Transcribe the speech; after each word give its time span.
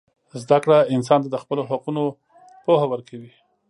زدهکړه 0.41 0.77
انسان 0.95 1.19
ته 1.23 1.29
د 1.31 1.35
خپلو 1.43 1.61
حقونو 1.69 2.03
پوهه 2.63 2.85
ورکوي. 2.91 3.31